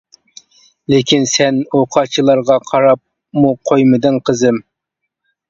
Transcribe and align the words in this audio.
لېكىن 0.93 1.27
سەن 1.33 1.59
ئۇ 1.71 1.81
قاچىلارغا 1.97 2.57
قاراپمۇ 2.71 3.53
قويمىدىڭ 3.73 4.19
قىزىم. 4.31 4.61